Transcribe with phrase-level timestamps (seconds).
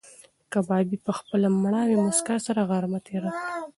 [0.53, 3.41] کبابي په خپله مړاوې موسکا سره غرمه تېره کړه.